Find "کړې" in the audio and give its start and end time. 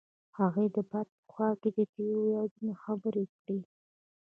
3.37-3.59